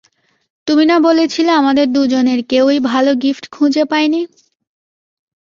[0.67, 4.21] তুমি না বলেছিলে আমাদের দুজনের কেউই ভালো গিফট খুঁজে পায়নি?